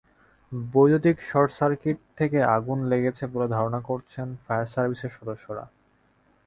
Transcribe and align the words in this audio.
বৈদ্যুতিক 0.71 1.17
শর্টসার্কিট 1.29 1.97
থেকে 2.17 2.39
আগুন 2.55 2.77
লেগেছে 2.91 3.23
বলে 3.33 3.47
ধারণা 3.55 3.79
করছেন 3.89 4.27
ফায়ার 4.43 4.67
সার্ভিসের 4.73 5.11
সদস্যরা। 5.17 5.65